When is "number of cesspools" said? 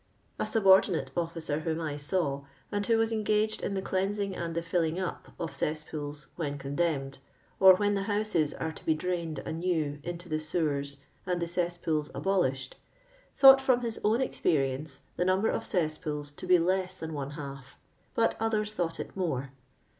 15.25-16.31